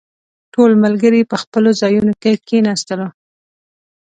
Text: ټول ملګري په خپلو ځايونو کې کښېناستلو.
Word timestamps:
ټول 0.53 0.71
ملګري 0.83 1.21
په 1.31 1.35
خپلو 1.41 1.69
ځايونو 1.81 2.13
کې 2.21 2.31
کښېناستلو. 2.47 3.07